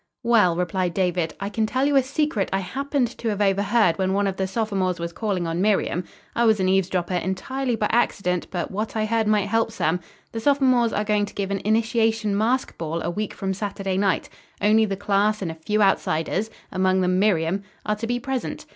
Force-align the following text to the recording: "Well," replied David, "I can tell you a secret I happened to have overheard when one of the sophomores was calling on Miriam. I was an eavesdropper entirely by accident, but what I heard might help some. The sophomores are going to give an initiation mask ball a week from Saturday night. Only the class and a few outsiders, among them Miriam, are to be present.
"Well," 0.23 0.55
replied 0.55 0.95
David, 0.95 1.35
"I 1.39 1.49
can 1.49 1.67
tell 1.67 1.85
you 1.85 1.95
a 1.95 2.01
secret 2.01 2.49
I 2.51 2.57
happened 2.57 3.15
to 3.19 3.27
have 3.29 3.39
overheard 3.39 3.99
when 3.99 4.13
one 4.13 4.25
of 4.25 4.35
the 4.37 4.47
sophomores 4.47 4.99
was 4.99 5.13
calling 5.13 5.45
on 5.45 5.61
Miriam. 5.61 6.05
I 6.35 6.43
was 6.45 6.59
an 6.59 6.67
eavesdropper 6.67 7.13
entirely 7.13 7.75
by 7.75 7.85
accident, 7.91 8.47
but 8.49 8.71
what 8.71 8.95
I 8.95 9.05
heard 9.05 9.27
might 9.27 9.45
help 9.47 9.71
some. 9.71 9.99
The 10.31 10.39
sophomores 10.39 10.91
are 10.91 11.03
going 11.03 11.27
to 11.27 11.35
give 11.35 11.51
an 11.51 11.61
initiation 11.63 12.35
mask 12.35 12.75
ball 12.79 13.03
a 13.03 13.11
week 13.11 13.31
from 13.35 13.53
Saturday 13.53 13.95
night. 13.95 14.27
Only 14.59 14.85
the 14.85 14.97
class 14.97 15.39
and 15.39 15.51
a 15.51 15.61
few 15.67 15.83
outsiders, 15.83 16.49
among 16.71 17.01
them 17.01 17.19
Miriam, 17.19 17.61
are 17.85 17.95
to 17.97 18.07
be 18.07 18.19
present. 18.19 18.65